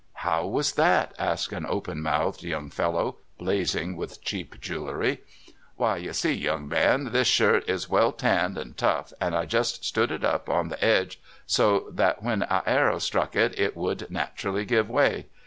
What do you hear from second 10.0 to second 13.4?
it up on the edges, so that when a arrer struck